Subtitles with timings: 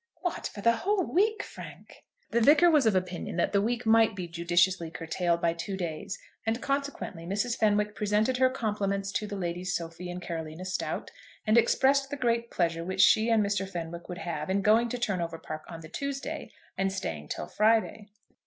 [0.21, 4.15] "What; for the whole week, Frank?" The Vicar was of opinion that the week might
[4.15, 7.55] be judiciously curtailed by two days; and, consequently, Mrs.
[7.55, 11.11] Fenwick presented her compliments to the Ladies Sophie and Carolina Stowte,
[11.45, 13.69] and expressed the great pleasure which she and Mr.
[13.69, 17.51] Fenwick would have in going to Turnover Park on the Tuesday, and staying till the
[17.51, 18.09] Friday.